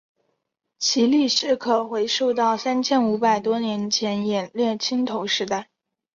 [0.79, 5.69] 其历史可回溯到三千五百多年前的冶炼青铜时代。